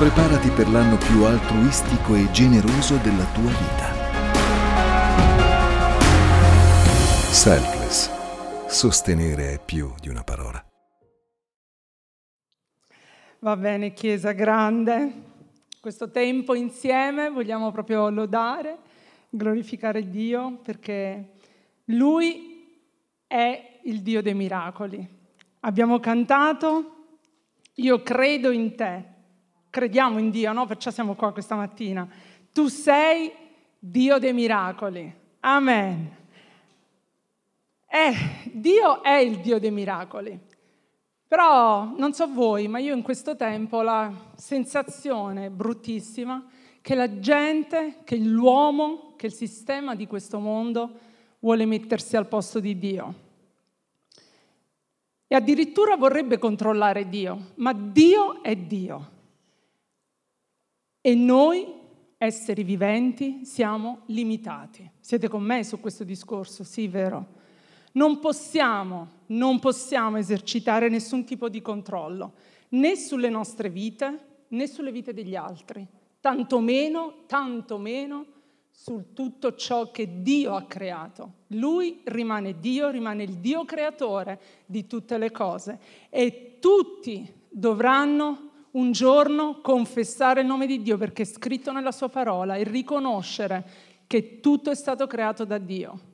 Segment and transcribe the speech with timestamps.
[0.00, 3.92] Preparati per l'anno più altruistico e generoso della tua vita.
[7.30, 8.08] Selfless.
[8.66, 10.64] Sostenere è più di una parola.
[13.40, 15.12] Va bene, Chiesa grande.
[15.78, 18.78] Questo tempo insieme vogliamo proprio lodare,
[19.28, 21.32] glorificare Dio perché
[21.84, 22.88] Lui
[23.26, 25.06] è il Dio dei miracoli.
[25.60, 27.18] Abbiamo cantato,
[27.74, 29.18] io credo in te,
[29.70, 30.66] crediamo in Dio, no?
[30.66, 32.06] Perciò siamo qua questa mattina.
[32.52, 33.32] Tu sei
[33.78, 35.14] Dio dei miracoli.
[35.40, 36.16] Amen.
[37.88, 38.14] Eh,
[38.52, 40.38] Dio è il Dio dei miracoli.
[41.26, 46.44] Però non so voi, ma io in questo tempo ho la sensazione bruttissima
[46.82, 50.90] che la gente, che l'uomo, che il sistema di questo mondo
[51.38, 53.14] vuole mettersi al posto di Dio.
[55.26, 59.18] E addirittura vorrebbe controllare Dio, ma Dio è Dio.
[61.02, 61.66] E noi,
[62.18, 64.88] esseri viventi, siamo limitati.
[65.00, 66.62] Siete con me su questo discorso?
[66.62, 67.38] Sì, vero?
[67.92, 72.34] Non possiamo, non possiamo esercitare nessun tipo di controllo,
[72.70, 75.86] né sulle nostre vite, né sulle vite degli altri,
[76.20, 78.26] tanto meno, tanto meno
[78.70, 81.32] su tutto ciò che Dio ha creato.
[81.48, 88.92] Lui rimane Dio, rimane il Dio creatore di tutte le cose e tutti dovranno un
[88.92, 94.40] giorno confessare il nome di Dio perché è scritto nella sua parola e riconoscere che
[94.40, 96.08] tutto è stato creato da Dio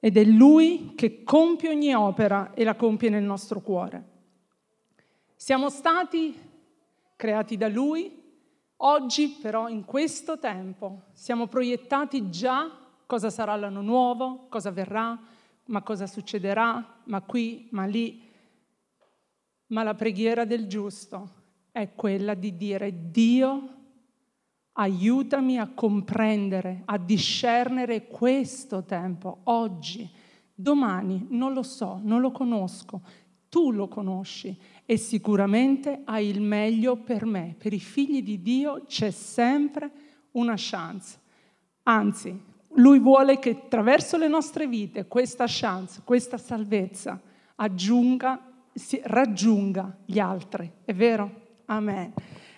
[0.00, 4.14] ed è Lui che compie ogni opera e la compie nel nostro cuore.
[5.34, 6.34] Siamo stati
[7.16, 8.22] creati da Lui,
[8.76, 12.70] oggi però in questo tempo siamo proiettati già
[13.06, 15.18] cosa sarà l'anno nuovo, cosa verrà,
[15.66, 18.22] ma cosa succederà, ma qui, ma lì.
[19.68, 21.44] Ma la preghiera del giusto
[21.76, 23.74] è quella di dire Dio
[24.72, 30.08] aiutami a comprendere, a discernere questo tempo, oggi,
[30.54, 33.02] domani, non lo so, non lo conosco,
[33.50, 34.56] tu lo conosci
[34.86, 37.54] e sicuramente hai il meglio per me.
[37.58, 39.90] Per i figli di Dio c'è sempre
[40.30, 41.18] una chance.
[41.82, 42.42] Anzi,
[42.76, 47.20] Lui vuole che attraverso le nostre vite questa chance, questa salvezza
[47.56, 48.64] aggiunga,
[49.02, 50.72] raggiunga gli altri.
[50.82, 51.44] È vero?
[51.66, 52.12] Amen.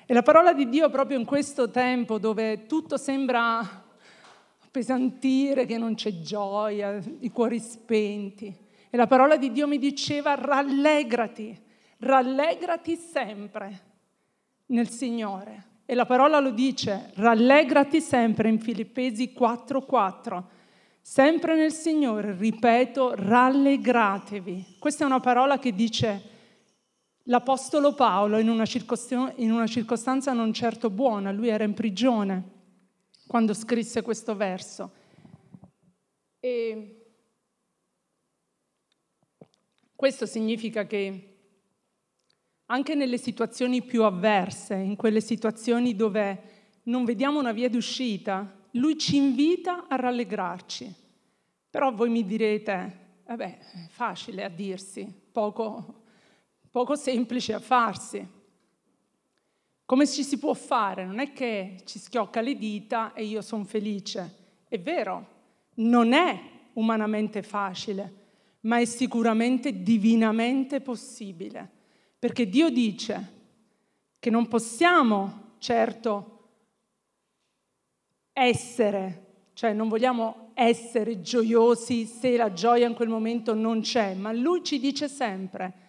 [0.07, 3.87] E la parola di Dio proprio in questo tempo dove tutto sembra
[4.71, 8.55] pesantire, che non c'è gioia, i cuori spenti.
[8.91, 11.59] E la parola di Dio mi diceva rallegrati,
[11.99, 13.81] rallegrati sempre
[14.67, 15.65] nel Signore.
[15.87, 20.45] E la parola lo dice, rallegrati sempre in Filippesi 4:4.
[21.01, 24.77] Sempre nel Signore, ripeto, rallegratevi.
[24.79, 26.37] Questa è una parola che dice
[27.29, 28.65] L'Apostolo Paolo, in una,
[29.37, 32.57] in una circostanza non certo buona, lui era in prigione
[33.27, 34.93] quando scrisse questo verso.
[36.41, 37.07] E
[39.95, 41.37] questo significa che
[42.65, 46.43] anche nelle situazioni più avverse, in quelle situazioni dove
[46.85, 50.95] non vediamo una via d'uscita, lui ci invita a rallegrarci.
[51.69, 55.98] Però voi mi direte, vabbè, è facile a dirsi, poco,
[56.79, 58.25] poco semplice a farsi.
[59.85, 61.05] Come ci si può fare?
[61.05, 64.35] Non è che ci schiocca le dita e io sono felice.
[64.69, 65.27] È vero,
[65.77, 66.41] non è
[66.75, 68.13] umanamente facile,
[68.61, 71.69] ma è sicuramente divinamente possibile.
[72.17, 73.33] Perché Dio dice
[74.21, 76.51] che non possiamo certo
[78.33, 79.25] essere,
[79.55, 84.63] cioè non vogliamo essere gioiosi se la gioia in quel momento non c'è, ma Lui
[84.63, 85.87] ci dice sempre,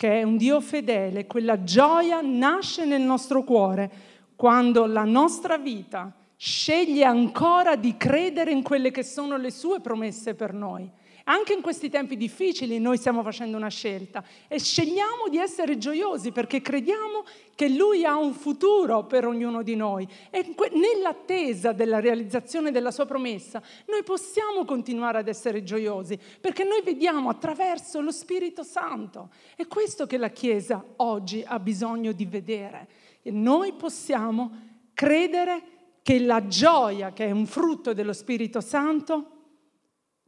[0.00, 3.90] che è un Dio fedele, quella gioia nasce nel nostro cuore
[4.34, 10.34] quando la nostra vita sceglie ancora di credere in quelle che sono le sue promesse
[10.34, 10.90] per noi.
[11.24, 16.32] Anche in questi tempi difficili noi stiamo facendo una scelta e scegliamo di essere gioiosi
[16.32, 17.24] perché crediamo
[17.54, 23.06] che Lui ha un futuro per ognuno di noi e nell'attesa della realizzazione della sua
[23.06, 29.30] promessa noi possiamo continuare ad essere gioiosi perché noi vediamo attraverso lo Spirito Santo.
[29.54, 32.88] È questo che la Chiesa oggi ha bisogno di vedere
[33.22, 35.62] e noi possiamo credere
[36.02, 39.39] che la gioia che è un frutto dello Spirito Santo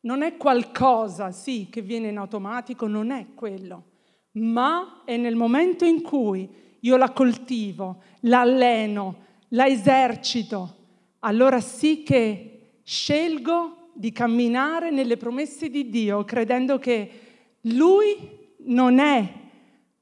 [0.03, 3.85] non è qualcosa, sì, che viene in automatico, non è quello,
[4.33, 6.49] ma è nel momento in cui
[6.81, 9.17] io la coltivo, la alleno,
[9.49, 10.77] la esercito,
[11.21, 17.11] allora sì che scelgo di camminare nelle promesse di Dio, credendo che
[17.63, 18.17] Lui
[18.65, 19.41] non è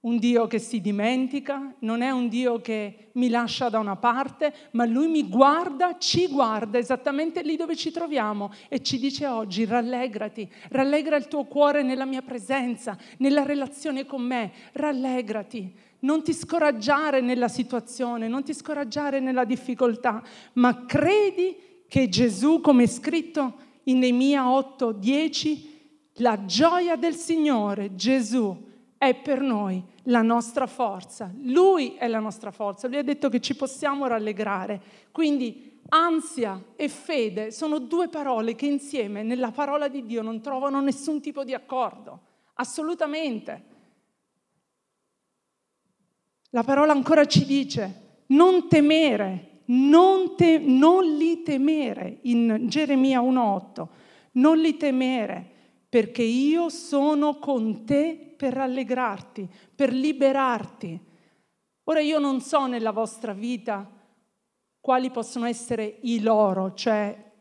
[0.01, 4.53] un Dio che si dimentica, non è un Dio che mi lascia da una parte,
[4.73, 9.67] ma Lui mi guarda, ci guarda esattamente lì dove ci troviamo e ci dice oggi
[9.67, 15.89] rallegrati, rallegra il tuo cuore nella mia presenza, nella relazione con me, rallegrati.
[16.01, 20.23] Non ti scoraggiare nella situazione, non ti scoraggiare nella difficoltà,
[20.55, 23.55] ma credi che Gesù, come è scritto
[23.85, 25.69] in Neemia 8, 10,
[26.15, 31.33] la gioia del Signore, Gesù, è per noi la nostra forza.
[31.43, 32.89] Lui è la nostra forza.
[32.89, 34.81] Lui ha detto che ci possiamo rallegrare.
[35.13, 40.81] Quindi ansia e fede sono due parole che insieme nella parola di Dio non trovano
[40.81, 42.21] nessun tipo di accordo.
[42.55, 43.65] Assolutamente.
[46.51, 53.87] La parola ancora ci dice non temere, non, te, non li temere in Geremia 1.8,
[54.33, 55.59] non li temere
[55.89, 60.99] perché io sono con te per rallegrarti, per liberarti.
[61.85, 63.87] Ora io non so nella vostra vita
[64.81, 67.33] quali possono essere i loro, cioè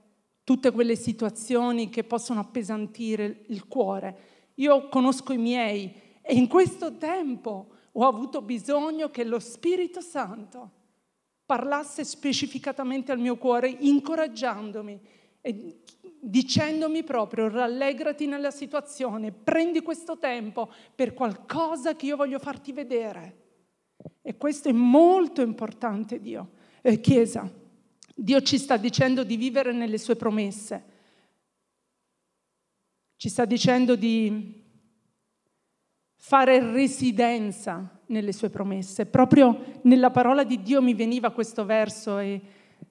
[0.43, 4.51] tutte quelle situazioni che possono appesantire il cuore.
[4.55, 5.89] Io conosco i miei
[6.21, 10.71] e in questo tempo ho avuto bisogno che lo Spirito Santo
[11.45, 14.99] parlasse specificatamente al mio cuore, incoraggiandomi
[15.39, 15.79] e
[16.19, 23.37] dicendomi proprio rallegrati nella situazione, prendi questo tempo per qualcosa che io voglio farti vedere.
[24.21, 26.51] E questo è molto importante, Dio.
[26.81, 27.49] Eh, Chiesa,
[28.13, 30.83] Dio ci sta dicendo di vivere nelle sue promesse.
[33.15, 34.63] Ci sta dicendo di
[36.15, 39.05] fare residenza nelle sue promesse.
[39.05, 42.41] Proprio nella parola di Dio mi veniva questo verso e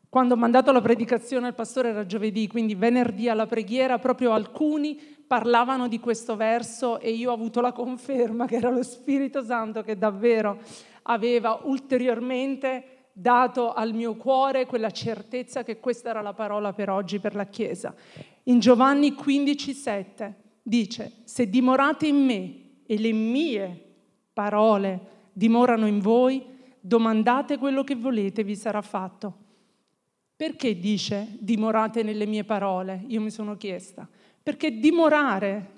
[0.09, 4.99] quando ho mandato la predicazione al pastore era giovedì, quindi venerdì alla preghiera, proprio alcuni
[5.27, 9.83] parlavano di questo verso e io ho avuto la conferma che era lo Spirito Santo
[9.83, 10.61] che davvero
[11.03, 17.19] aveva ulteriormente dato al mio cuore quella certezza che questa era la parola per oggi,
[17.19, 17.95] per la Chiesa.
[18.45, 20.33] In Giovanni 15,7
[20.63, 22.55] dice, se dimorate in me
[22.87, 23.85] e le mie
[24.33, 25.01] parole
[25.33, 26.43] dimorano in voi,
[26.81, 29.47] domandate quello che volete, vi sarà fatto.
[30.39, 33.03] Perché dice dimorate nelle mie parole?
[33.09, 34.09] Io mi sono chiesta.
[34.41, 35.71] Perché dimorare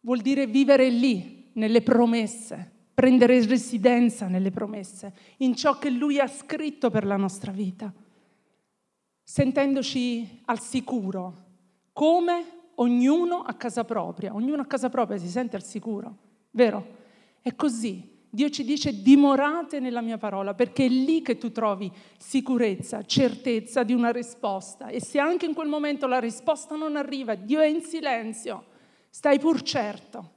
[0.00, 6.26] vuol dire vivere lì, nelle promesse, prendere residenza nelle promesse, in ciò che Lui ha
[6.26, 7.92] scritto per la nostra vita,
[9.22, 11.44] sentendoci al sicuro,
[11.92, 14.34] come ognuno a casa propria.
[14.34, 16.16] Ognuno a casa propria si sente al sicuro,
[16.50, 16.94] vero?
[17.40, 18.15] È così.
[18.36, 23.82] Dio ci dice dimorate nella mia parola perché è lì che tu trovi sicurezza, certezza
[23.82, 24.88] di una risposta.
[24.88, 28.66] E se anche in quel momento la risposta non arriva, Dio è in silenzio,
[29.08, 30.34] stai pur certo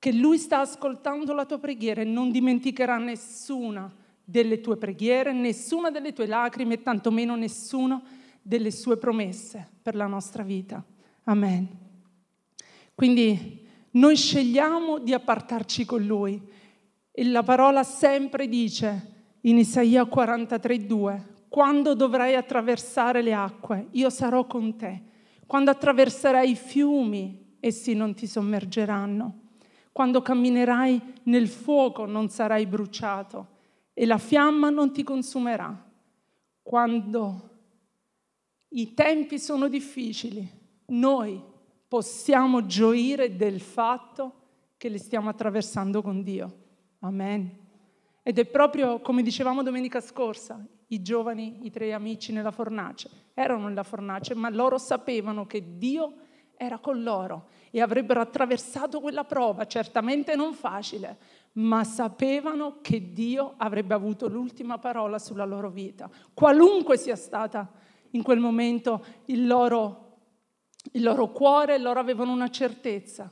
[0.00, 3.94] che Lui sta ascoltando la tua preghiera e non dimenticherà nessuna
[4.24, 8.02] delle tue preghiere, nessuna delle tue lacrime e tantomeno nessuna
[8.42, 10.84] delle sue promesse per la nostra vita.
[11.26, 11.68] Amen.
[12.92, 16.62] Quindi noi scegliamo di appartarci con Lui
[17.16, 19.12] e la parola sempre dice
[19.42, 25.00] in Isaia 43:2, quando dovrai attraversare le acque, io sarò con te.
[25.46, 29.42] Quando attraverserai i fiumi, essi non ti sommergeranno.
[29.92, 33.46] Quando camminerai nel fuoco non sarai bruciato
[33.94, 35.88] e la fiamma non ti consumerà.
[36.62, 37.50] Quando
[38.70, 40.44] i tempi sono difficili,
[40.86, 41.40] noi
[41.86, 44.32] possiamo gioire del fatto
[44.76, 46.62] che li stiamo attraversando con Dio.
[47.04, 47.50] Amen.
[48.22, 53.68] Ed è proprio come dicevamo domenica scorsa, i giovani, i tre amici nella fornace, erano
[53.68, 56.14] nella fornace, ma loro sapevano che Dio
[56.56, 61.18] era con loro e avrebbero attraversato quella prova, certamente non facile,
[61.54, 67.70] ma sapevano che Dio avrebbe avuto l'ultima parola sulla loro vita, qualunque sia stata
[68.12, 70.20] in quel momento il loro,
[70.92, 73.30] il loro cuore, loro avevano una certezza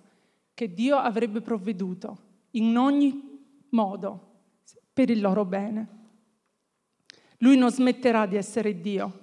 [0.52, 2.18] che Dio avrebbe provveduto
[2.50, 3.31] in ogni
[3.72, 4.30] modo
[4.92, 6.00] per il loro bene.
[7.38, 9.20] Lui non smetterà di essere Dio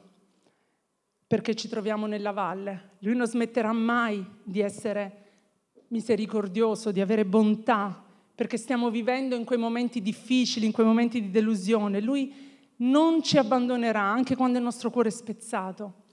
[1.25, 2.97] perché ci troviamo nella valle.
[2.99, 5.25] Lui non smetterà mai di essere
[5.89, 8.03] misericordioso, di avere bontà,
[8.33, 12.01] perché stiamo vivendo in quei momenti difficili, in quei momenti di delusione.
[12.01, 12.33] Lui
[12.77, 16.05] non ci abbandonerà anche quando il nostro cuore è spezzato.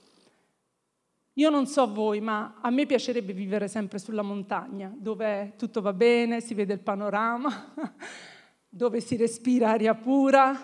[1.37, 5.93] Io non so voi, ma a me piacerebbe vivere sempre sulla montagna, dove tutto va
[5.93, 7.73] bene, si vede il panorama,
[8.67, 10.59] dove si respira aria pura,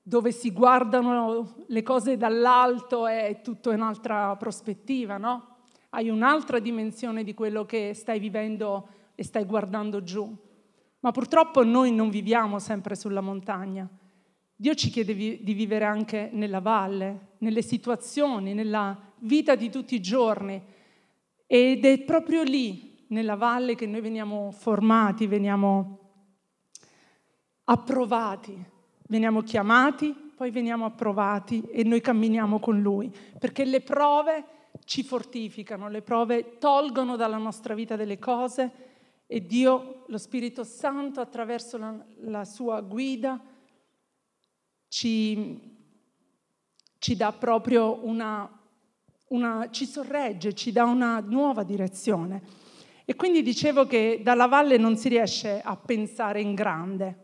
[0.00, 5.56] dove si guardano le cose dall'alto è tutto un'altra prospettiva, no?
[5.90, 10.32] Hai un'altra dimensione di quello che stai vivendo e stai guardando giù.
[11.00, 13.88] Ma purtroppo noi non viviamo sempre sulla montagna.
[14.54, 20.00] Dio ci chiede di vivere anche nella valle, nelle situazioni, nella vita di tutti i
[20.00, 20.60] giorni.
[21.46, 25.98] Ed è proprio lì, nella valle, che noi veniamo formati, veniamo
[27.64, 28.62] approvati,
[29.08, 34.44] veniamo chiamati, poi veniamo approvati e noi camminiamo con Lui, perché le prove
[34.84, 38.72] ci fortificano, le prove tolgono dalla nostra vita delle cose
[39.26, 43.40] e Dio, lo Spirito Santo, attraverso la, la sua guida,
[44.88, 45.60] ci,
[46.98, 48.48] ci dà proprio una,
[49.34, 52.62] una, ci sorregge, ci dà una nuova direzione.
[53.04, 57.14] E quindi dicevo che dalla valle non si riesce a pensare in grande,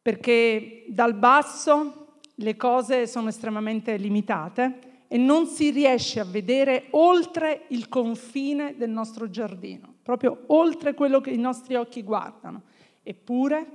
[0.00, 7.66] perché dal basso le cose sono estremamente limitate e non si riesce a vedere oltre
[7.68, 12.62] il confine del nostro giardino, proprio oltre quello che i nostri occhi guardano.
[13.02, 13.66] Eppure,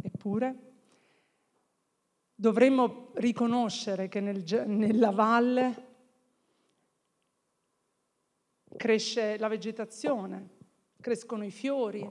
[0.00, 0.56] eppure,
[2.34, 5.87] dovremmo riconoscere che nel, nella valle
[8.78, 10.48] cresce la vegetazione,
[10.98, 12.10] crescono i fiori,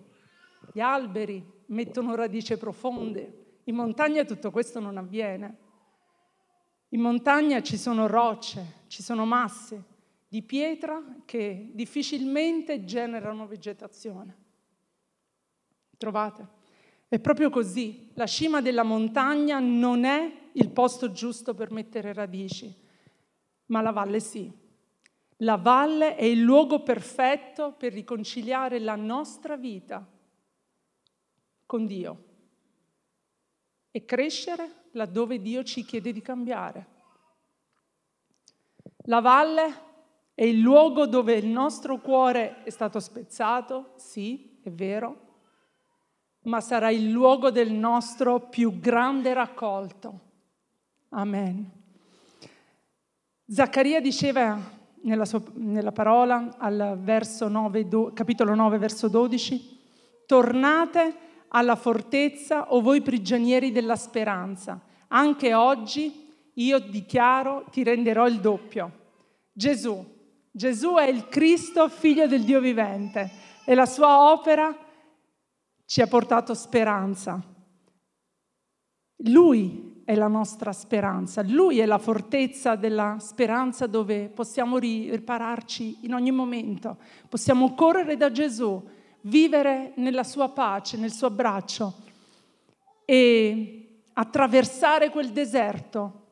[0.71, 3.61] gli alberi mettono radici profonde.
[3.63, 5.57] In montagna tutto questo non avviene.
[6.89, 9.95] In montagna ci sono rocce, ci sono masse
[10.27, 14.45] di pietra che difficilmente generano vegetazione.
[15.97, 16.55] Trovate?
[17.07, 18.11] È proprio così.
[18.13, 22.73] La cima della montagna non è il posto giusto per mettere radici,
[23.67, 24.65] ma la valle sì.
[25.41, 30.05] La valle è il luogo perfetto per riconciliare la nostra vita
[31.65, 32.23] con Dio
[33.91, 36.95] e crescere laddove Dio ci chiede di cambiare.
[39.05, 39.85] La valle
[40.33, 45.25] è il luogo dove il nostro cuore è stato spezzato, sì, è vero,
[46.41, 50.19] ma sarà il luogo del nostro più grande raccolto.
[51.09, 51.71] Amen.
[53.47, 54.76] Zaccaria diceva
[55.07, 56.99] nella, sua, nella parola al
[57.49, 59.79] 9, do, capitolo 9, verso 12,
[60.25, 61.15] tornate
[61.47, 64.81] alla fortezza o voi prigionieri della speranza.
[65.07, 68.91] Anche oggi io dichiaro ti renderò il doppio.
[69.53, 70.05] Gesù,
[70.51, 73.31] Gesù è il Cristo, figlio del Dio vivente
[73.65, 74.75] e la sua opera
[75.85, 77.41] ci ha portato speranza.
[79.23, 86.13] Lui è la nostra speranza, Lui è la fortezza della speranza dove possiamo ripararci in
[86.13, 86.95] ogni momento,
[87.27, 88.81] possiamo correre da Gesù,
[89.23, 91.93] vivere nella sua pace, nel suo abbraccio
[93.03, 96.27] e attraversare quel deserto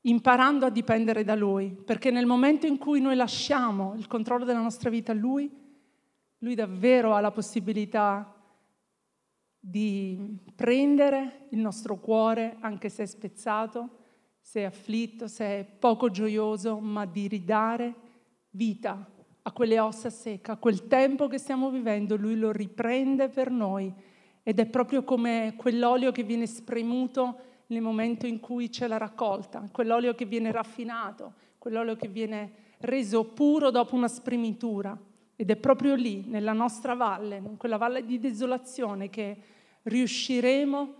[0.00, 4.60] imparando a dipendere da Lui, perché nel momento in cui noi lasciamo il controllo della
[4.60, 5.48] nostra vita a Lui,
[6.38, 8.33] lui davvero ha la possibilità
[9.66, 13.88] di prendere il nostro cuore, anche se è spezzato,
[14.38, 17.94] se è afflitto, se è poco gioioso, ma di ridare
[18.50, 23.50] vita a quelle ossa secche, a quel tempo che stiamo vivendo, lui lo riprende per
[23.50, 23.90] noi
[24.42, 27.36] ed è proprio come quell'olio che viene spremuto
[27.68, 33.24] nel momento in cui c'è la raccolta, quell'olio che viene raffinato, quell'olio che viene reso
[33.24, 34.94] puro dopo una spremitura.
[35.36, 39.36] Ed è proprio lì, nella nostra valle, in quella valle di desolazione, che
[39.84, 40.94] riusciremo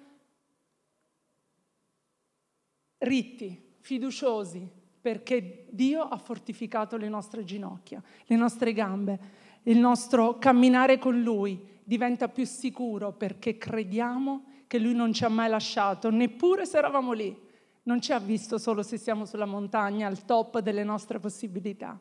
[2.98, 4.66] ritti, fiduciosi,
[5.00, 9.18] perché Dio ha fortificato le nostre ginocchia, le nostre gambe,
[9.64, 15.28] il nostro camminare con Lui diventa più sicuro perché crediamo che Lui non ci ha
[15.28, 17.42] mai lasciato, neppure se eravamo lì.
[17.82, 22.00] Non ci ha visto solo se siamo sulla montagna, al top delle nostre possibilità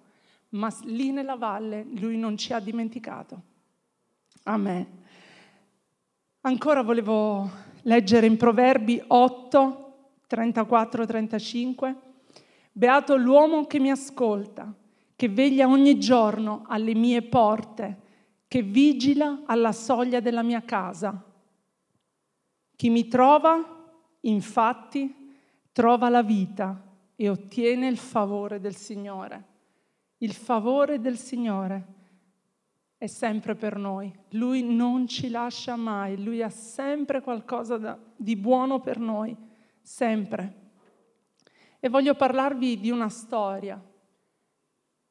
[0.54, 3.42] ma lì nella valle lui non ci ha dimenticato.
[4.44, 5.02] Amen.
[6.46, 7.50] Ancora volevo
[7.84, 11.96] leggere in Proverbi 8, 34-35.
[12.74, 14.74] Beato l'uomo che mi ascolta,
[15.16, 18.02] che veglia ogni giorno alle mie porte,
[18.50, 21.18] che vigila alla soglia della mia casa.
[22.76, 25.32] Chi mi trova, infatti,
[25.72, 26.78] trova la vita
[27.16, 29.46] e ottiene il favore del Signore.
[30.18, 32.03] Il favore del Signore
[33.04, 34.10] è sempre per noi.
[34.30, 39.36] Lui non ci lascia mai, Lui ha sempre qualcosa da, di buono per noi,
[39.82, 40.62] sempre.
[41.82, 43.78] E voglio parlarvi di una storia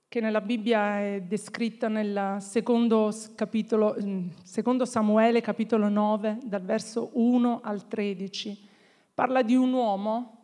[0.08, 7.11] che nella Bibbia è descritta nel secondo, capitolo, mm, secondo Samuele capitolo 9, dal verso
[7.12, 8.68] 1 al 13.
[9.12, 10.38] Parla di un uomo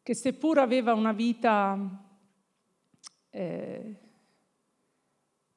[0.00, 2.04] che seppur aveva una vita
[3.30, 3.96] eh,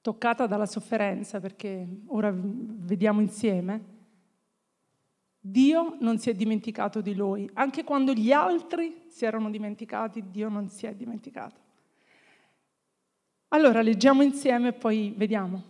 [0.02, 3.98] toccata dalla sofferenza, perché ora vediamo insieme,
[5.40, 7.50] Dio non si è dimenticato di lui.
[7.54, 11.68] Anche quando gli altri si erano dimenticati, Dio non si è dimenticato.
[13.50, 15.64] Allora leggiamo insieme e poi vediamo.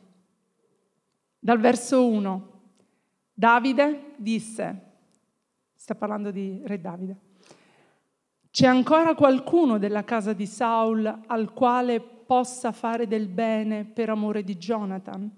[1.39, 2.47] Dal verso 1.
[3.33, 4.87] Davide disse,
[5.73, 7.17] sta parlando di Re Davide,
[8.51, 14.43] c'è ancora qualcuno della casa di Saul al quale possa fare del bene per amore
[14.43, 15.35] di Jonathan?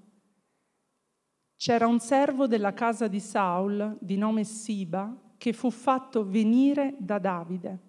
[1.56, 7.18] C'era un servo della casa di Saul, di nome Siba, che fu fatto venire da
[7.18, 7.80] Davide.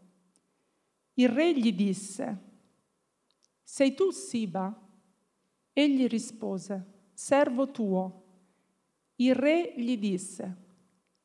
[1.15, 2.39] Il re gli disse,
[3.65, 4.73] Sei tu Siba?
[5.73, 8.23] Egli rispose, Servo tuo.
[9.17, 10.57] Il re gli disse,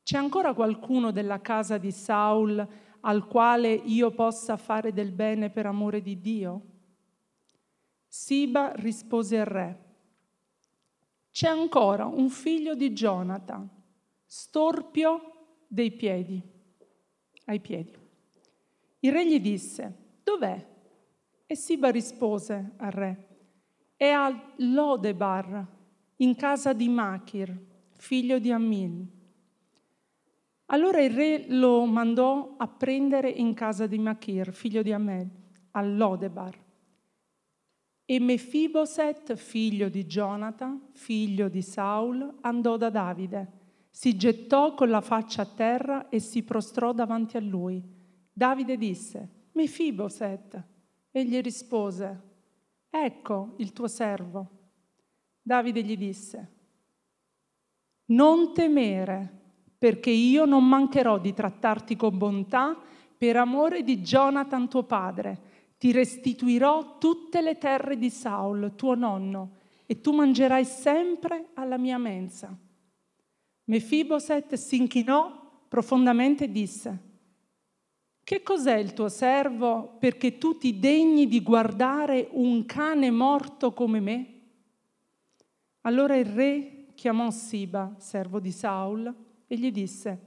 [0.02, 2.68] C'è ancora qualcuno della casa di Saul
[3.02, 6.77] al quale io possa fare del bene per amore di Dio?
[8.08, 9.84] Siba rispose al re,
[11.30, 13.68] c'è ancora un figlio di Jonathan,
[14.24, 15.20] storpio
[15.68, 16.42] dei piedi,
[17.44, 17.92] ai piedi.
[19.00, 20.66] Il re gli disse, dov'è?
[21.46, 23.28] E Siba rispose al re,
[23.94, 25.66] è a Lodebar,
[26.16, 27.56] in casa di Machir,
[27.92, 29.16] figlio di Amin.
[30.66, 35.28] Allora il re lo mandò a prendere in casa di Machir, figlio di Amel,
[35.72, 36.66] a Lodebar.
[38.10, 43.52] E Mefiboset, figlio di Jonathan, figlio di Saul, andò da Davide,
[43.90, 47.84] si gettò con la faccia a terra e si prostrò davanti a lui.
[48.32, 50.64] Davide disse, Mefiboset.
[51.10, 52.22] Egli rispose,
[52.88, 54.48] ecco il tuo servo.
[55.42, 56.52] Davide gli disse,
[58.06, 59.40] non temere,
[59.76, 62.74] perché io non mancherò di trattarti con bontà
[63.18, 65.47] per amore di Jonathan tuo padre
[65.78, 69.56] ti restituirò tutte le terre di Saul, tuo nonno,
[69.86, 72.54] e tu mangerai sempre alla mia mensa.
[73.64, 77.06] Mefiboset si inchinò profondamente e disse,
[78.24, 84.00] che cos'è il tuo servo perché tu ti degni di guardare un cane morto come
[84.00, 84.40] me?
[85.82, 89.14] Allora il re chiamò Siba, servo di Saul,
[89.46, 90.26] e gli disse,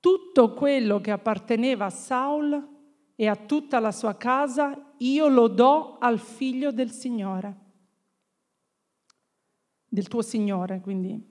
[0.00, 2.68] tutto quello che apparteneva a Saul
[3.14, 7.56] e a tutta la sua casa io lo do al figlio del Signore,
[9.88, 11.30] del tuo Signore, quindi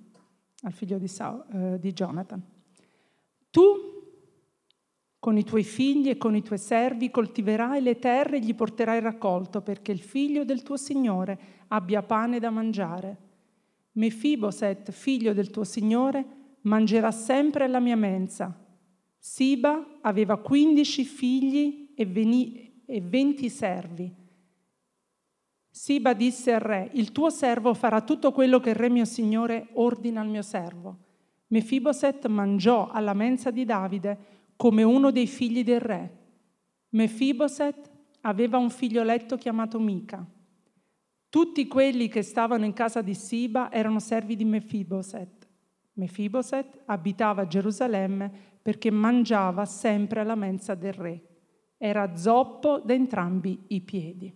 [0.63, 2.41] al figlio di, Saul, eh, di Jonathan.
[3.49, 3.89] Tu
[5.19, 8.99] con i tuoi figli e con i tuoi servi coltiverai le terre e gli porterai
[8.99, 13.29] raccolto perché il figlio del tuo Signore abbia pane da mangiare.
[13.93, 16.25] Mefiboset, figlio del tuo Signore,
[16.61, 18.60] mangerà sempre alla mia mensa.
[19.23, 24.11] Siba aveva quindici figli e, veni, e venti servi.
[25.69, 29.67] Siba disse al re, il tuo servo farà tutto quello che il re mio signore
[29.73, 30.97] ordina al mio servo.
[31.49, 34.17] Mefiboset mangiò alla mensa di Davide
[34.55, 36.17] come uno dei figli del re.
[36.89, 40.25] Mefiboset aveva un figlioletto chiamato Mica.
[41.29, 45.47] Tutti quelli che stavano in casa di Siba erano servi di Mefiboset.
[45.93, 51.25] Mefiboset abitava a Gerusalemme perché mangiava sempre alla mensa del re
[51.83, 54.31] era zoppo da entrambi i piedi.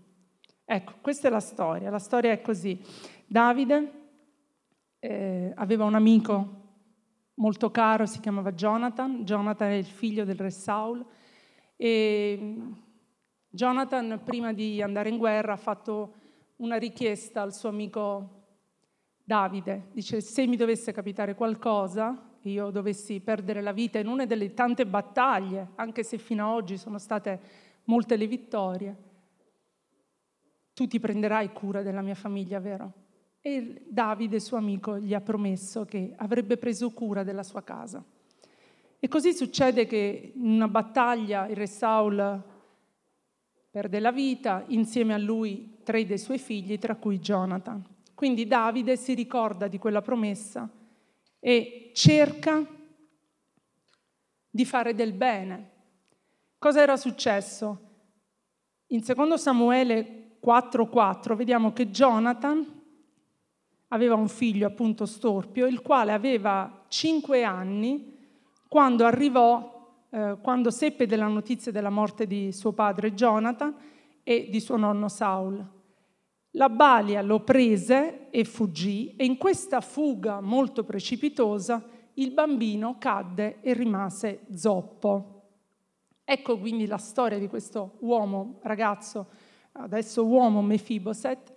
[0.66, 1.92] Ecco, questa è la storia.
[1.92, 2.82] La storia è così.
[3.28, 3.92] Davide
[4.98, 6.64] eh, aveva un amico
[7.36, 9.24] molto caro, si chiamava Jonathan.
[9.24, 11.06] Jonathan è il figlio del re Saul.
[11.76, 12.58] E
[13.48, 16.16] Jonathan, prima di andare in guerra, ha fatto
[16.56, 18.46] una richiesta al suo amico
[19.24, 19.90] Davide.
[19.92, 24.86] Dice, se mi dovesse capitare qualcosa, io dovessi perdere la vita in una delle tante
[24.86, 27.40] battaglie, anche se fino ad oggi sono state
[27.86, 28.96] molte le vittorie,
[30.74, 32.92] tu ti prenderai cura della mia famiglia, vero?
[33.40, 38.04] E Davide, suo amico, gli ha promesso che avrebbe preso cura della sua casa.
[39.00, 42.44] E così succede che in una battaglia il re Saul
[43.70, 47.84] perde la vita, insieme a lui tre dei suoi figli, tra cui Jonathan.
[48.14, 50.70] Quindi Davide si ricorda di quella promessa
[51.48, 52.66] e cerca
[54.50, 55.70] di fare del bene.
[56.58, 57.80] Cosa era successo?
[58.88, 62.66] In 2 Samuele 4:4 vediamo che Jonathan
[63.90, 68.18] aveva un figlio appunto storpio, il quale aveva cinque anni
[68.68, 73.72] quando arrivò, eh, quando seppe della notizia della morte di suo padre Jonathan
[74.24, 75.75] e di suo nonno Saul.
[76.56, 83.60] La balia lo prese e fuggì e in questa fuga molto precipitosa il bambino cadde
[83.60, 85.42] e rimase zoppo.
[86.24, 89.28] Ecco quindi la storia di questo uomo, ragazzo,
[89.74, 91.54] adesso uomo Mefiboset,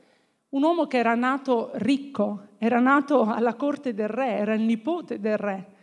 [0.48, 5.20] un uomo che era nato ricco, era nato alla corte del re, era il nipote
[5.20, 5.76] del re.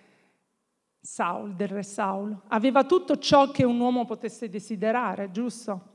[0.99, 5.93] Saul, del re Saul, aveva tutto ciò che un uomo potesse desiderare, giusto?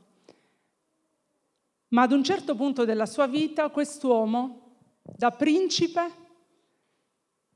[1.90, 6.00] Ma ad un certo punto della sua vita quest'uomo, da principe,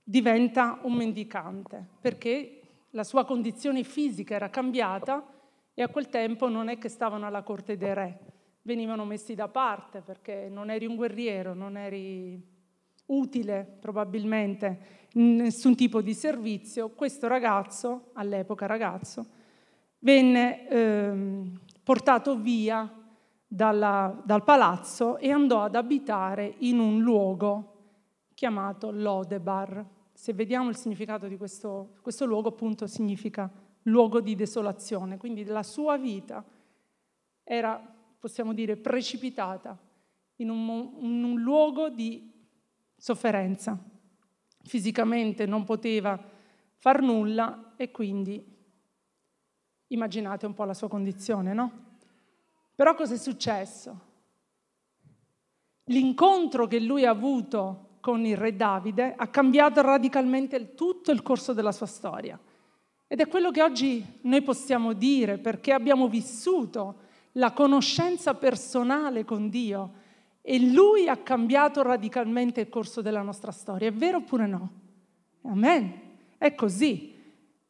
[0.03, 5.25] diventa un mendicante, perché la sua condizione fisica era cambiata
[5.73, 8.21] e a quel tempo non è che stavano alla corte dei re,
[8.63, 12.41] venivano messi da parte perché non eri un guerriero, non eri
[13.07, 16.91] utile probabilmente in nessun tipo di servizio.
[16.91, 19.27] Questo ragazzo, all'epoca ragazzo,
[20.01, 21.13] venne eh,
[21.83, 23.03] portato via
[23.55, 27.73] dalla, dal palazzo e andò ad abitare in un luogo
[28.35, 29.87] chiamato Lodebar.
[30.13, 33.49] Se vediamo il significato di questo, questo luogo, appunto, significa
[33.83, 35.19] luogo di desolazione.
[35.19, 36.45] Quindi la sua vita
[37.45, 37.81] era,
[38.19, 39.79] possiamo dire, precipitata
[40.37, 42.33] in un, in un luogo di
[42.97, 43.79] sofferenza.
[44.65, 46.21] Fisicamente non poteva
[46.75, 48.45] far nulla e quindi
[49.89, 51.84] immaginate un po' la sua condizione, no?
[52.75, 54.01] Però cosa è successo?
[55.85, 61.53] L'incontro che lui ha avuto con il re Davide ha cambiato radicalmente tutto il corso
[61.53, 62.39] della sua storia.
[63.07, 69.49] Ed è quello che oggi noi possiamo dire perché abbiamo vissuto la conoscenza personale con
[69.49, 69.93] Dio
[70.43, 73.89] e Lui ha cambiato radicalmente il corso della nostra storia.
[73.89, 74.71] È vero oppure no?
[75.43, 76.01] Amen.
[76.37, 77.15] È così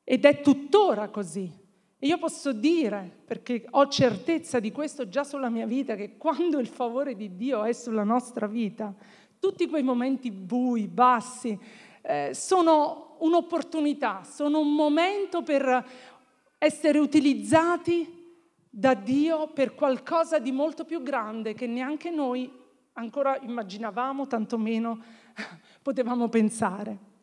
[0.02, 1.62] ed è tuttora così.
[2.04, 6.58] E io posso dire, perché ho certezza di questo già sulla mia vita, che quando
[6.58, 8.94] il favore di Dio è sulla nostra vita,
[9.38, 11.58] tutti quei momenti bui, bassi,
[12.02, 15.82] eh, sono un'opportunità, sono un momento per
[16.58, 18.06] essere utilizzati
[18.68, 22.52] da Dio per qualcosa di molto più grande che neanche noi
[22.92, 25.02] ancora immaginavamo, tantomeno
[25.80, 27.13] potevamo pensare.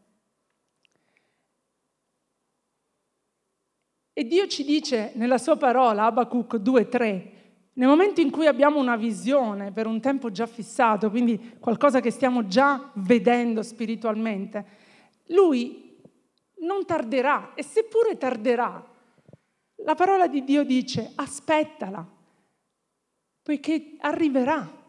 [4.14, 7.30] E Dio ci dice nella sua parola, Abacuc 2-3,
[7.74, 12.12] nel momento in cui abbiamo una visione per un tempo già fissato, quindi qualcosa che
[12.12, 14.66] stiamo già vedendo spiritualmente,
[15.28, 15.98] lui
[16.60, 18.86] non tarderà e seppure tarderà,
[19.84, 22.06] la parola di Dio dice aspettala,
[23.42, 24.80] poiché arriverà.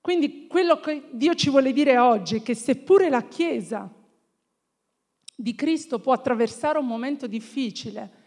[0.00, 3.92] Quindi quello che Dio ci vuole dire oggi è che seppure la Chiesa
[5.40, 8.18] di Cristo può attraversare un momento difficile,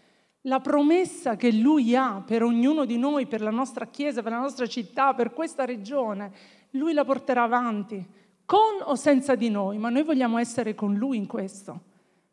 [0.42, 4.40] la promessa che Lui ha per ognuno di noi, per la nostra Chiesa, per la
[4.40, 6.32] nostra città, per questa regione,
[6.72, 8.04] Lui la porterà avanti,
[8.46, 11.80] con o senza di noi, ma noi vogliamo essere con Lui in questo,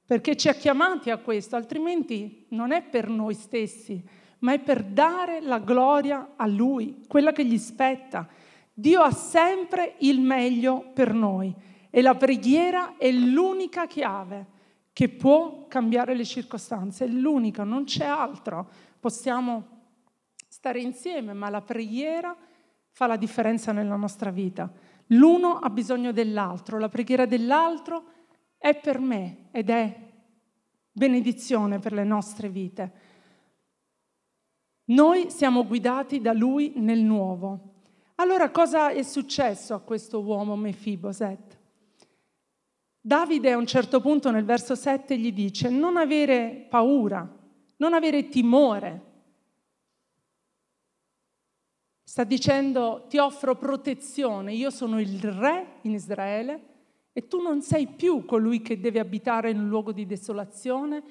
[0.06, 4.02] perché ci ha chiamati a questo, altrimenti non è per noi stessi,
[4.38, 8.26] ma è per dare la gloria a Lui, quella che gli spetta.
[8.72, 11.54] Dio ha sempre il meglio per noi
[11.90, 14.58] e la preghiera è l'unica chiave
[15.00, 18.68] che può cambiare le circostanze, è l'unica, non c'è altro.
[19.00, 19.64] Possiamo
[20.46, 22.36] stare insieme, ma la preghiera
[22.90, 24.70] fa la differenza nella nostra vita.
[25.06, 28.04] L'uno ha bisogno dell'altro, la preghiera dell'altro
[28.58, 29.98] è per me ed è
[30.92, 32.92] benedizione per le nostre vite.
[34.88, 37.84] Noi siamo guidati da lui nel nuovo.
[38.16, 41.59] Allora cosa è successo a questo uomo Mefiboset?
[43.02, 47.26] Davide a un certo punto nel verso 7 gli dice non avere paura,
[47.76, 49.08] non avere timore.
[52.04, 56.68] Sta dicendo ti offro protezione, io sono il re in Israele
[57.14, 61.02] e tu non sei più colui che deve abitare in un luogo di desolazione,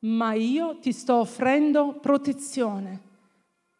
[0.00, 3.10] ma io ti sto offrendo protezione.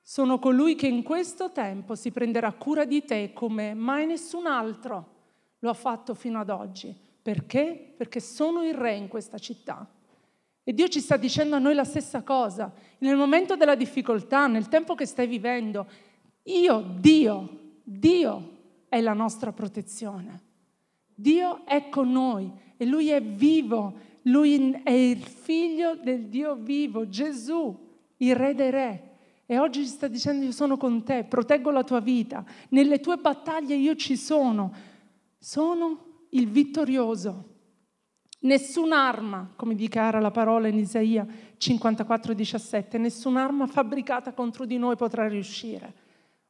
[0.01, 5.11] Sono colui che in questo tempo si prenderà cura di te come mai nessun altro
[5.59, 7.11] lo ha fatto fino ad oggi.
[7.23, 7.95] Perché?
[7.97, 9.89] Perché sono il re in questa città.
[10.65, 12.73] E Dio ci sta dicendo a noi la stessa cosa.
[12.99, 15.87] Nel momento della difficoltà, nel tempo che stai vivendo,
[16.45, 18.51] io, Dio, Dio
[18.89, 20.41] è la nostra protezione.
[21.15, 27.09] Dio è con noi e Lui è vivo, Lui è il figlio del Dio vivo,
[27.09, 27.79] Gesù,
[28.17, 29.11] il Re dei Re.
[29.47, 33.17] E oggi ci sta dicendo io sono con te, proteggo la tua vita, nelle tue
[33.17, 34.73] battaglie io ci sono.
[35.39, 37.51] Sono il vittorioso.
[38.41, 45.29] Nessun'arma, come dichiara la parola in Isaia 54, 17, nessun'arma fabbricata contro di noi potrà
[45.29, 46.01] riuscire.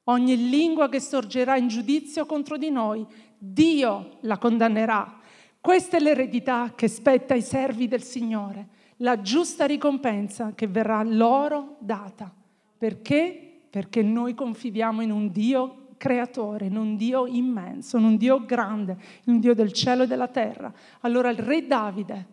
[0.04, 3.06] Ogni lingua che sorgerà in giudizio contro di noi,
[3.38, 5.20] Dio la condannerà.
[5.60, 11.76] Questa è l'eredità che spetta ai servi del Signore, la giusta ricompensa che verrà loro
[11.80, 12.34] data.
[12.78, 13.60] Perché?
[13.68, 18.96] Perché noi confidiamo in un Dio creatore, in un Dio immenso, in un Dio grande,
[19.26, 20.72] in un Dio del cielo e della terra.
[21.02, 22.26] Allora il re Davide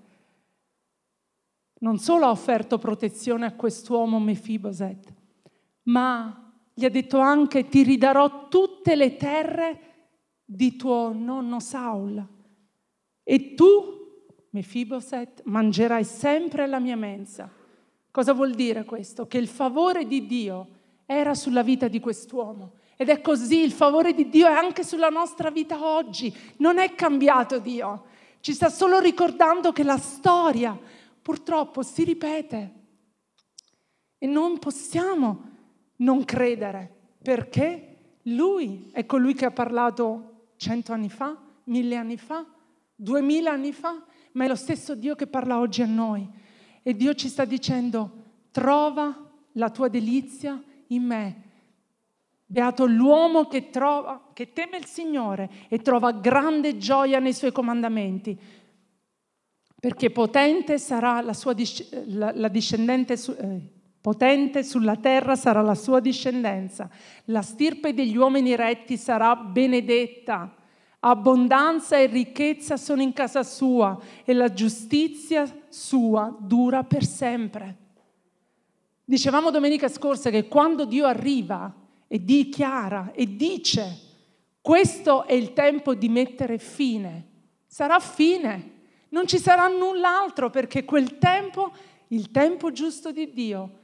[1.81, 5.13] non solo ha offerto protezione a quest'uomo Mefiboset,
[5.83, 9.79] ma gli ha detto anche ti ridarò tutte le terre
[10.43, 12.25] di tuo nonno Saul
[13.23, 17.47] e tu, Mefiboset, mangerai sempre la mia mensa.
[18.09, 19.27] Cosa vuol dire questo?
[19.27, 20.67] Che il favore di Dio
[21.05, 22.77] era sulla vita di quest'uomo.
[23.01, 26.35] Ed è così, il favore di Dio è anche sulla nostra vita oggi.
[26.57, 28.07] Non è cambiato Dio.
[28.41, 30.77] Ci sta solo ricordando che la storia
[31.21, 32.73] purtroppo si ripete.
[34.17, 35.43] E non possiamo
[35.99, 42.45] non credere, perché Lui è colui che ha parlato cento anni fa, mille anni fa,
[42.93, 46.29] duemila anni fa, ma è lo stesso Dio che parla oggi a noi.
[46.83, 48.11] E Dio ci sta dicendo,
[48.51, 51.43] trova la tua delizia in me.
[52.51, 58.37] Beato l'uomo che, trova, che teme il Signore e trova grande gioia nei suoi comandamenti
[59.79, 61.55] perché potente sarà la sua
[62.07, 63.61] la, la discendente su, eh,
[64.01, 66.89] potente sulla terra sarà la sua discendenza.
[67.25, 70.53] La stirpe degli uomini retti sarà benedetta.
[71.01, 77.77] Abbondanza e ricchezza sono in casa sua e la giustizia sua dura per sempre.
[79.05, 81.73] Dicevamo domenica scorsa che quando Dio arriva
[82.09, 84.07] e dichiara e dice
[84.59, 87.27] questo è il tempo di mettere fine,
[87.65, 88.77] sarà fine
[89.09, 91.71] non ci sarà null'altro perché quel tempo,
[92.07, 93.77] il tempo giusto di Dio,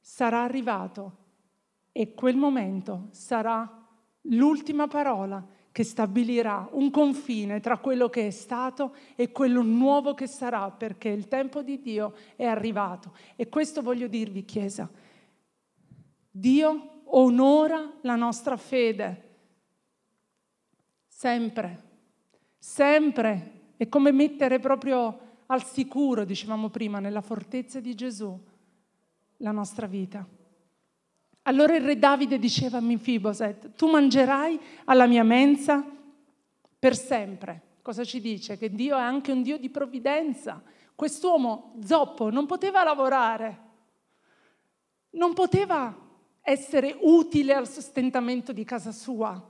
[0.00, 1.18] sarà arrivato
[1.92, 3.80] e quel momento sarà
[4.22, 10.26] l'ultima parola che stabilirà un confine tra quello che è stato e quello nuovo che
[10.26, 13.14] sarà, perché il tempo di Dio è arrivato.
[13.36, 14.90] E questo voglio dirvi, Chiesa.
[16.30, 19.30] Dio onora la nostra fede.
[21.06, 21.82] Sempre,
[22.58, 28.38] sempre è come mettere proprio al sicuro, dicevamo prima, nella fortezza di Gesù,
[29.38, 30.26] la nostra vita.
[31.42, 35.84] Allora il re Davide diceva a Mefiboset, tu mangerai alla mia mensa
[36.78, 37.70] per sempre.
[37.82, 38.56] Cosa ci dice?
[38.56, 40.62] Che Dio è anche un Dio di provvidenza.
[40.94, 43.60] Quest'uomo zoppo non poteva lavorare,
[45.10, 46.01] non poteva
[46.42, 49.40] essere utile al sostentamento di casa sua,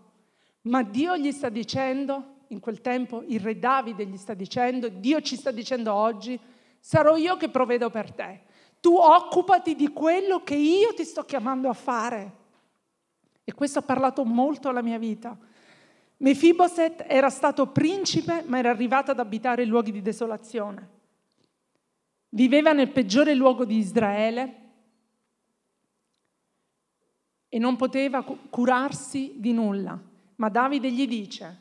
[0.63, 5.21] ma Dio gli sta dicendo in quel tempo il re Davide gli sta dicendo, Dio
[5.23, 6.39] ci sta dicendo oggi,
[6.79, 8.43] sarò io che provvedo per te.
[8.81, 12.41] Tu occupati di quello che io ti sto chiamando a fare.
[13.45, 15.37] E questo ha parlato molto alla mia vita.
[16.19, 20.89] Mefiboset era stato principe, ma era arrivato ad abitare luoghi di desolazione.
[22.29, 24.62] Viveva nel peggiore luogo di Israele
[27.55, 30.01] e non poteva curarsi di nulla.
[30.37, 31.61] Ma Davide gli dice,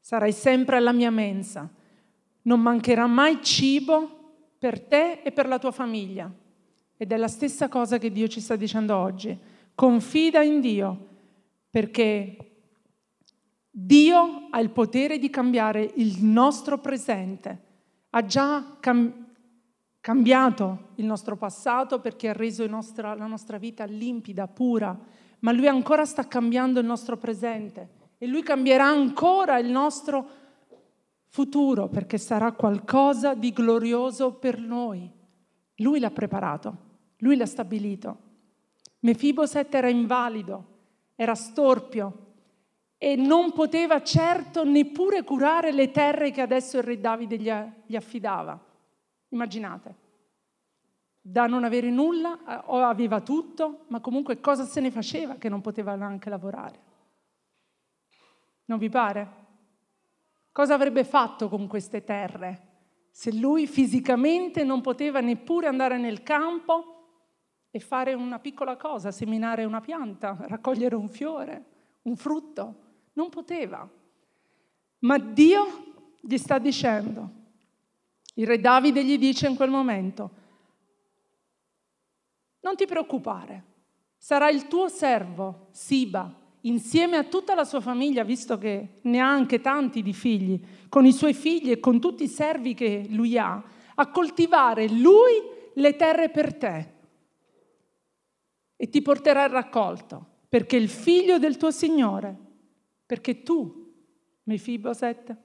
[0.00, 1.68] sarai sempre alla mia mensa,
[2.44, 6.32] non mancherà mai cibo per te e per la tua famiglia.
[6.96, 9.38] Ed è la stessa cosa che Dio ci sta dicendo oggi.
[9.74, 11.08] Confida in Dio,
[11.68, 12.36] perché
[13.70, 17.60] Dio ha il potere di cambiare il nostro presente.
[18.08, 19.21] Ha già cam-
[20.02, 24.98] cambiato il nostro passato perché ha reso nostra, la nostra vita limpida, pura,
[25.38, 27.88] ma Lui ancora sta cambiando il nostro presente
[28.18, 30.28] e Lui cambierà ancora il nostro
[31.28, 35.08] futuro perché sarà qualcosa di glorioso per noi.
[35.76, 36.76] Lui l'ha preparato,
[37.18, 38.18] Lui l'ha stabilito.
[39.00, 40.64] Mefiboset era invalido,
[41.14, 42.18] era storpio
[42.98, 48.70] e non poteva certo neppure curare le terre che adesso il re Davide gli, affidava.
[49.32, 49.94] Immaginate,
[51.20, 55.48] da non avere nulla eh, o aveva tutto, ma comunque cosa se ne faceva che
[55.48, 56.80] non poteva neanche lavorare?
[58.66, 59.40] Non vi pare?
[60.52, 62.70] Cosa avrebbe fatto con queste terre
[63.10, 66.86] se lui fisicamente non poteva neppure andare nel campo
[67.70, 71.64] e fare una piccola cosa, seminare una pianta, raccogliere un fiore,
[72.02, 72.74] un frutto?
[73.12, 73.86] Non poteva.
[75.00, 75.66] Ma Dio
[76.22, 77.41] gli sta dicendo,
[78.34, 80.30] il re Davide gli dice in quel momento,
[82.60, 83.64] non ti preoccupare,
[84.16, 89.28] sarà il tuo servo, Siba, insieme a tutta la sua famiglia, visto che ne ha
[89.28, 93.36] anche tanti di figli, con i suoi figli e con tutti i servi che lui
[93.36, 93.62] ha,
[93.94, 95.32] a coltivare lui
[95.74, 96.92] le terre per te.
[98.76, 102.36] E ti porterà il raccolto, perché il figlio del tuo Signore,
[103.04, 103.92] perché tu,
[104.44, 105.36] Mefiboset,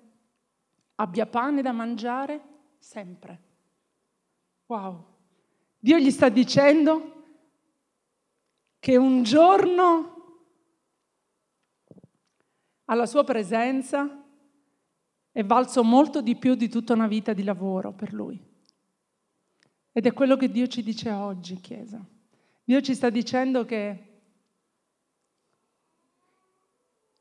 [0.95, 3.41] abbia pane da mangiare sempre.
[4.67, 5.05] Wow.
[5.79, 7.13] Dio gli sta dicendo
[8.79, 10.15] che un giorno
[12.85, 14.23] alla sua presenza
[15.31, 18.43] è valso molto di più di tutta una vita di lavoro per lui.
[19.91, 22.03] Ed è quello che Dio ci dice oggi, Chiesa.
[22.63, 24.03] Dio ci sta dicendo che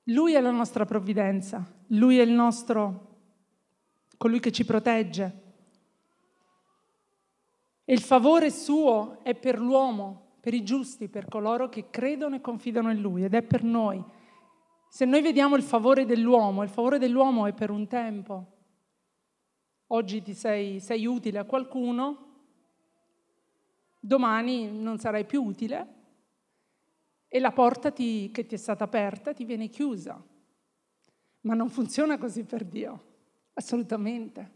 [0.05, 3.19] Lui è la nostra provvidenza, Lui è il nostro,
[4.17, 5.46] colui che ci protegge.
[7.89, 12.41] E il favore suo è per l'uomo, per i giusti, per coloro che credono e
[12.41, 14.05] confidano in Lui ed è per noi.
[14.89, 18.47] Se noi vediamo il favore dell'uomo, il favore dell'uomo è per un tempo.
[19.89, 22.25] Oggi ti sei, sei utile a qualcuno,
[24.01, 25.95] domani non sarai più utile
[27.29, 30.21] e la porta ti, che ti è stata aperta ti viene chiusa.
[31.43, 33.05] Ma non funziona così per Dio,
[33.53, 34.56] assolutamente.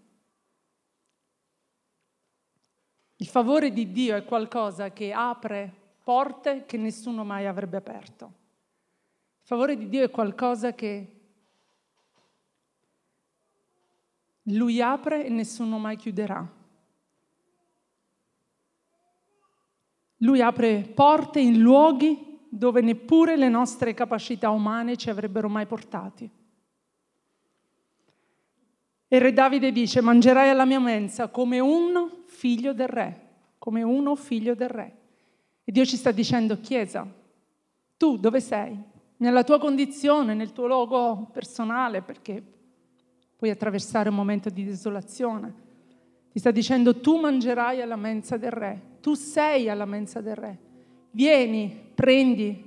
[3.20, 5.70] Il favore di Dio è qualcosa che apre
[6.02, 8.24] porte che nessuno mai avrebbe aperto.
[9.42, 11.20] Il favore di Dio è qualcosa che
[14.44, 16.50] Lui apre e nessuno mai chiuderà.
[20.16, 26.39] Lui apre porte in luoghi dove neppure le nostre capacità umane ci avrebbero mai portati.
[29.12, 33.20] E Re Davide dice, mangerai alla mia mensa come un figlio del re,
[33.58, 34.98] come uno figlio del re.
[35.64, 37.04] E Dio ci sta dicendo, Chiesa,
[37.96, 38.78] tu dove sei?
[39.16, 42.40] Nella tua condizione, nel tuo luogo personale, perché
[43.34, 45.54] puoi attraversare un momento di desolazione.
[46.30, 50.58] Ti sta dicendo, tu mangerai alla mensa del re, tu sei alla mensa del re.
[51.10, 52.64] Vieni, prendi,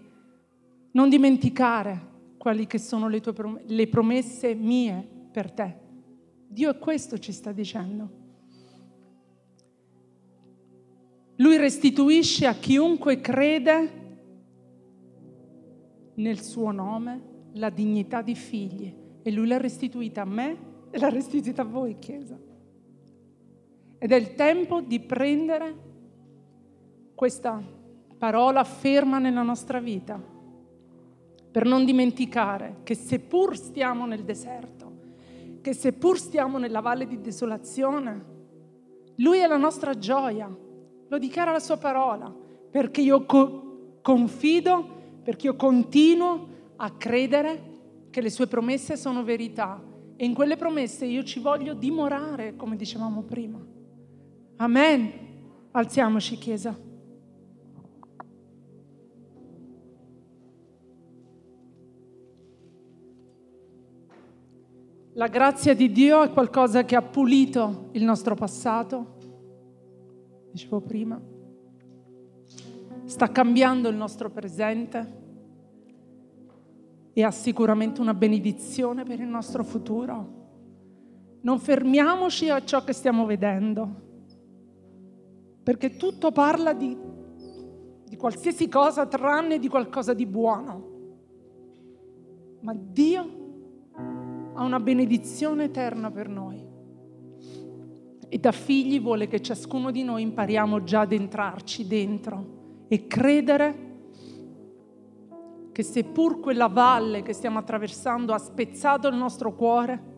[0.91, 5.82] non dimenticare quali che sono le, tue prom- le promesse mie per te.
[6.53, 8.21] Dio è questo ci sta dicendo.
[11.37, 14.01] Lui restituisce a chiunque crede
[16.13, 20.57] nel suo nome la dignità di figli e lui l'ha restituita a me
[20.91, 22.37] e l'ha restituita a voi, Chiesa.
[23.97, 25.75] Ed è il tempo di prendere
[27.15, 27.61] questa
[28.15, 30.21] parola ferma nella nostra vita,
[31.51, 34.82] per non dimenticare che seppur stiamo nel deserto,
[35.63, 38.31] che seppur stiamo nella valle di desolazione,
[39.17, 40.53] Lui è la nostra gioia,
[41.07, 42.31] lo dichiara la sua parola,
[42.69, 44.85] perché io co- confido,
[45.23, 47.71] perché io continuo a credere
[48.09, 49.81] che le sue promesse sono verità
[50.17, 53.59] e in quelle promesse io ci voglio dimorare, come dicevamo prima.
[54.57, 55.11] Amen.
[55.71, 56.77] Alziamoci, Chiesa.
[65.15, 69.17] La grazia di Dio è qualcosa che ha pulito il nostro passato,
[70.51, 71.21] dicevo prima,
[73.05, 75.21] sta cambiando il nostro presente
[77.13, 80.41] e ha sicuramente una benedizione per il nostro futuro.
[81.41, 83.87] Non fermiamoci a ciò che stiamo vedendo,
[85.61, 86.97] perché tutto parla di,
[88.07, 90.89] di qualsiasi cosa tranne di qualcosa di buono.
[92.61, 93.41] Ma Dio
[94.53, 96.61] ha una benedizione eterna per noi.
[98.29, 103.91] E da figli vuole che ciascuno di noi impariamo già ad entrarci dentro e credere
[105.71, 110.11] che seppur quella valle che stiamo attraversando ha spezzato il nostro cuore,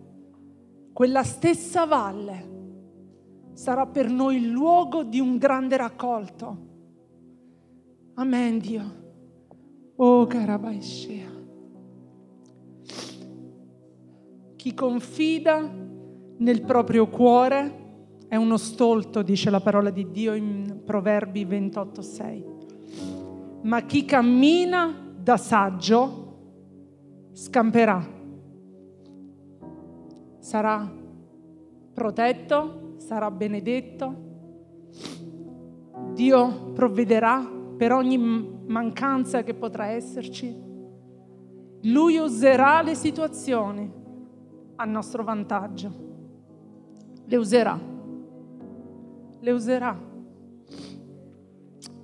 [0.91, 2.53] quella stessa valle
[3.53, 6.57] sarà per noi il luogo di un grande raccolto.
[8.15, 9.03] Amen Dio.
[9.95, 11.44] Oh Carabaiscea.
[14.65, 15.61] Chi confida
[16.37, 17.83] nel proprio cuore
[18.27, 23.61] è uno stolto, dice la parola di Dio in Proverbi 28:6.
[23.61, 28.03] Ma chi cammina da saggio scamperà.
[30.39, 30.91] Sarà
[31.93, 34.15] protetto, sarà benedetto.
[36.15, 37.47] Dio provvederà
[37.77, 40.59] per ogni mancanza che potrà esserci.
[41.83, 44.01] Lui userà le situazioni
[44.75, 45.91] a nostro vantaggio.
[47.25, 47.79] Le userà.
[49.39, 49.97] Le userà.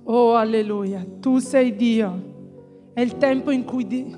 [0.04, 2.30] Oh alleluia, tu sei Dio.
[2.92, 4.16] È il tempo in cui di-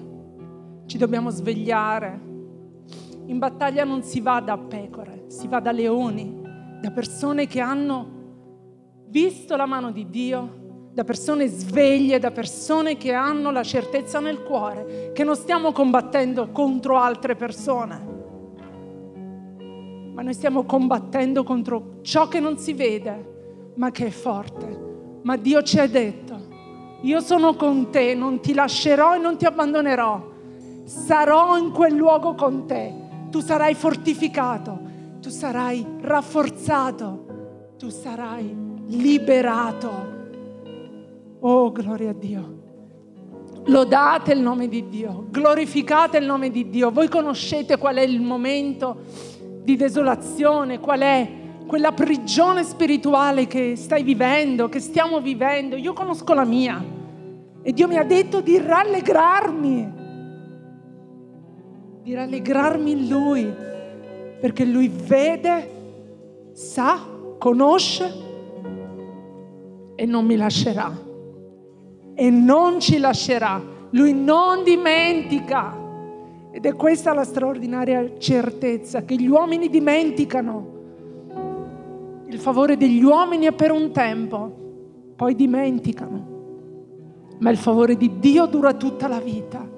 [0.87, 2.21] ci dobbiamo svegliare.
[3.27, 6.43] In battaglia non si va da pecore, si va da leoni,
[6.81, 8.13] da persone che hanno
[9.09, 14.43] visto la mano di Dio, da persone sveglie, da persone che hanno la certezza nel
[14.43, 18.14] cuore che non stiamo combattendo contro altre persone,
[20.15, 24.83] ma noi stiamo combattendo contro ciò che non si vede, ma che è forte.
[25.23, 26.41] Ma Dio ci ha detto,
[27.01, 30.33] io sono con te, non ti lascerò e non ti abbandonerò.
[30.85, 32.95] sarò in quel luogo con te.
[33.31, 34.79] Tu sarai fortificato,
[35.21, 38.57] tu sarai rafforzato, tu sarai
[38.87, 40.13] liberato.
[41.41, 42.63] Oh, gloria a Dio.
[43.67, 46.91] Lodate il nome di Dio, glorificate il nome di Dio.
[46.91, 49.33] Voi conoscete qual è il momento
[49.65, 51.29] di desolazione, qual è
[51.67, 55.77] quella prigione spirituale che stai vivendo, che stiamo vivendo.
[55.77, 56.85] Io conosco la mia
[57.63, 59.93] e Dio mi ha detto di rallegrarmi,
[62.03, 63.53] di rallegrarmi in Lui,
[64.41, 65.71] perché Lui vede,
[66.53, 67.01] sa,
[67.39, 68.13] conosce
[69.97, 71.13] e non mi lascerà
[72.15, 73.61] e non ci lascerà.
[73.91, 75.83] Lui non dimentica.
[76.57, 80.67] Ed è questa la straordinaria certezza, che gli uomini dimenticano.
[82.27, 84.55] Il favore degli uomini è per un tempo,
[85.17, 86.27] poi dimenticano.
[87.41, 89.69] Ma il favore di Dio dura tutta la vita.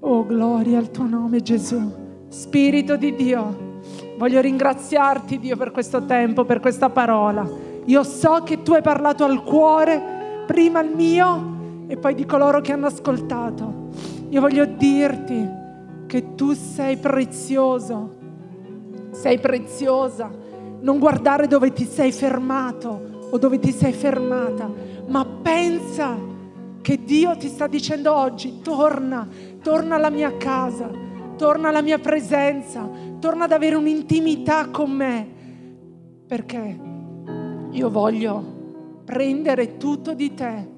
[0.00, 1.80] Oh, gloria al tuo nome Gesù.
[2.28, 3.80] Spirito di Dio,
[4.18, 7.48] voglio ringraziarti Dio per questo tempo, per questa parola.
[7.86, 12.60] Io so che tu hai parlato al cuore prima il mio e poi di coloro
[12.60, 14.11] che hanno ascoltato.
[14.32, 15.46] Io voglio dirti
[16.06, 18.16] che tu sei prezioso,
[19.10, 20.30] sei preziosa.
[20.80, 24.70] Non guardare dove ti sei fermato o dove ti sei fermata,
[25.06, 26.16] ma pensa
[26.80, 29.28] che Dio ti sta dicendo oggi, torna,
[29.62, 30.88] torna alla mia casa,
[31.36, 35.28] torna alla mia presenza, torna ad avere un'intimità con me,
[36.26, 36.80] perché
[37.70, 38.42] io voglio
[39.04, 40.68] prendere tutto di te,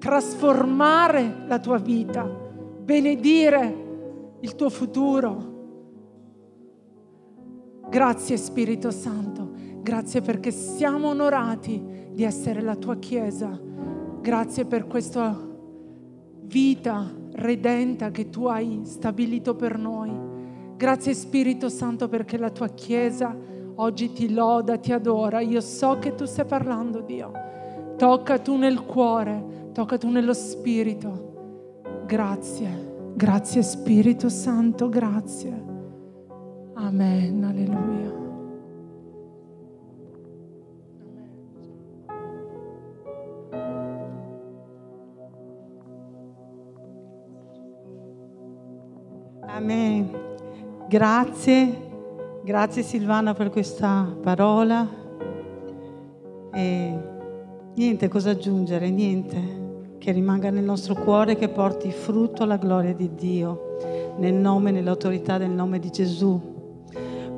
[0.00, 2.44] trasformare la tua vita,
[2.86, 5.54] benedire il tuo futuro.
[7.88, 9.50] Grazie Spirito Santo,
[9.82, 11.82] grazie perché siamo onorati
[12.12, 13.60] di essere la tua Chiesa.
[14.20, 15.36] Grazie per questa
[16.42, 20.12] vita redenta che tu hai stabilito per noi.
[20.76, 23.36] Grazie Spirito Santo perché la tua Chiesa
[23.74, 25.40] oggi ti loda, ti adora.
[25.40, 27.32] Io so che tu stai parlando, Dio.
[27.96, 31.25] Tocca tu nel cuore, tocca tu nello spirito.
[32.06, 35.64] Grazie, grazie Spirito Santo, grazie.
[36.74, 38.14] Amen, alleluia.
[49.48, 50.10] Amen.
[50.88, 51.90] Grazie,
[52.44, 54.88] grazie Silvana per questa parola.
[56.52, 57.14] E
[57.76, 59.65] Niente cosa aggiungere, niente.
[59.98, 64.72] Che rimanga nel nostro cuore, che porti frutto alla gloria di Dio, nel nome e
[64.72, 66.40] nell'autorità del nome di Gesù.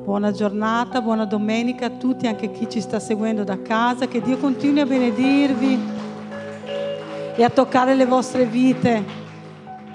[0.03, 4.07] Buona giornata, buona domenica a tutti, anche chi ci sta seguendo da casa.
[4.07, 5.79] Che Dio continui a benedirvi
[7.35, 9.03] e a toccare le vostre vite,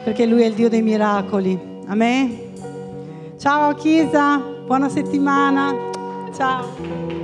[0.02, 1.58] perché Lui è il Dio dei miracoli.
[1.86, 2.38] Amen.
[3.36, 5.74] Ciao Chiesa, buona settimana.
[6.32, 7.23] Ciao.